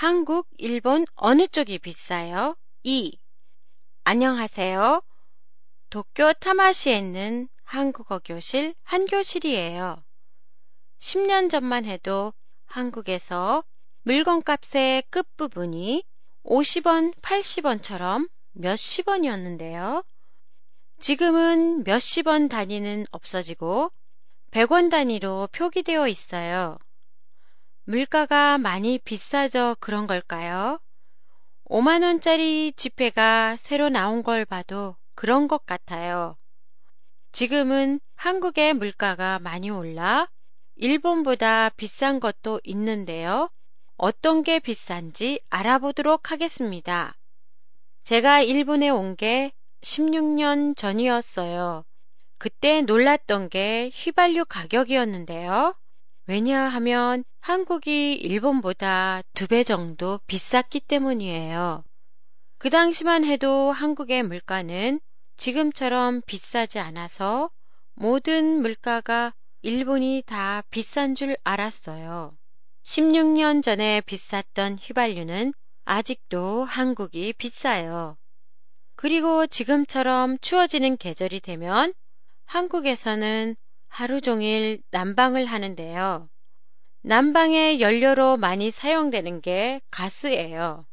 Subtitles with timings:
[0.00, 2.56] 한국, 일본 어느 쪽이 비싸요?
[2.84, 3.18] 2.
[4.04, 5.02] 안녕하세요.
[5.90, 10.02] 도쿄 타마시에 있는 한국어 교실 한 교실이에요.
[11.00, 12.32] 10년 전만 해도
[12.64, 13.62] 한국에서
[14.04, 16.02] 물건값의 끝부분이
[16.44, 20.02] 50원, 80원처럼 몇십 원이었는데요.
[20.98, 23.92] 지금은 몇십 원 단위는 없어지고
[24.50, 26.78] 100원 단위로 표기되어 있어요.
[27.84, 30.80] 물가가 많이 비싸져 그런 걸까요?
[31.64, 36.36] 5만원짜리 지폐가 새로 나온 걸 봐도 그런 것 같아요.
[37.32, 40.28] 지금은 한국의 물가가 많이 올라
[40.76, 43.50] 일본보다 비싼 것도 있는데요.
[43.96, 47.16] 어떤 게 비싼지 알아보도록 하겠습니다.
[48.04, 51.84] 제가 일본에 온 게 16년 전이었어요.
[52.38, 55.74] 그때 놀랐던 게 휘발유 가격이었는데요.
[56.30, 61.82] 왜냐하면 한국이 일본보다 두 배 정도 비쌌기 때문이에요.
[62.58, 65.00] 그 당시만 해도 한국의 물가는
[65.36, 67.50] 지금처럼 비싸지 않아서
[67.94, 72.36] 모든 물가가 일본이 다 비싼 줄 알았어요.
[72.84, 75.52] 16년 전에 비쌌던 휘발유는
[75.84, 78.16] 아직도 한국이 비싸요.
[78.94, 81.92] 그리고 지금처럼 추워지는 계절이 되면
[82.44, 83.56] 한국에서는
[83.90, 86.30] 하루 종일 난방을 하는데요.
[87.02, 90.86] 난방의 연료로 많이 사용되는 게 가스예요.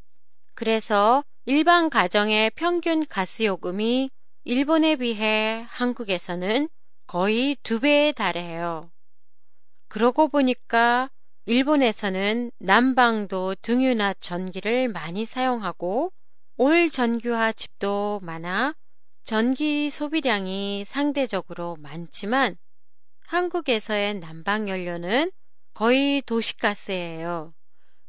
[0.56, 4.10] 그래서 일반 가정의 평균 가스 요금이
[4.44, 6.68] 일본에 비해 한국에서는
[7.06, 8.92] 거의 두 배에 달해요.
[9.88, 11.10] 그러고 보니까
[11.46, 16.12] 일본에서는 난방도 등유나 전기를 많이 사용하고
[16.58, 18.74] 올 전기화 집도 많아
[19.24, 22.58] 전기 소비량이 상대적으로 많지만
[23.28, 25.32] 한국에서의 난방 연료는
[25.74, 27.54] 거의 도시가스예요.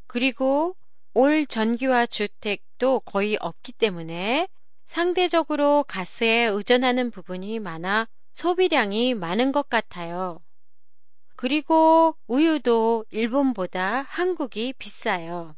[0.06, 0.76] 그리고
[1.12, 4.48] 올 전기화 주택도 거의 없기 때문에
[4.86, 10.40] 상대적으로 가스에 의존하는 부분이 많아 소비량이 많은 것 같아요.
[11.34, 15.56] 그리고 우유도 일본보다 한국이 비싸요.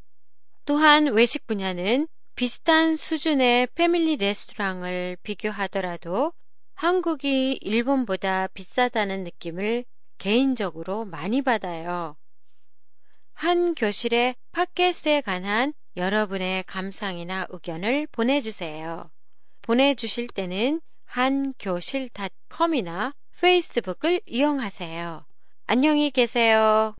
[0.64, 6.32] 또한 외식 분야는 비슷한 수준의 패밀리 레스토랑을 비교하더라도
[6.80, 9.84] 한국이 일본보다 비싸다는 느낌을
[10.16, 12.16] 개인적으로 많이 받아요.
[13.34, 19.10] 한 교실의 팟캐스트에 관한 여러분의 감상이나 의견을 보내주세요.
[19.60, 25.26] 보내주실 때는 한교실닷컴이나 페이스북을 이용하세요.
[25.66, 26.94] 안녕히 계세요.